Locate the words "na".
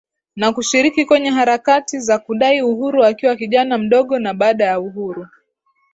0.35-0.51, 4.19-4.33